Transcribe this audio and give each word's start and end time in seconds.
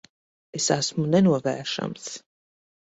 Es 0.59 0.69
esmu 0.77 1.05
nenovēršams. 1.11 2.13